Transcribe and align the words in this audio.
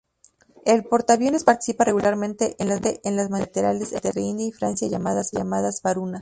El 0.65 0.83
portaaviones 0.83 1.43
participa 1.43 1.83
regularmente 1.85 2.55
en 2.57 2.69
las 2.69 2.81
maniobras 2.81 3.29
bilaterales 3.29 3.93
entre 3.93 4.19
India 4.19 4.47
y 4.47 4.51
Francia 4.51 4.87
llamadas 4.89 5.29
Varuna. 5.83 6.17